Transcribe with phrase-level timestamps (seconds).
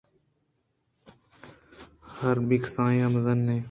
[2.17, 3.39] حرابی کسانیں یا مزن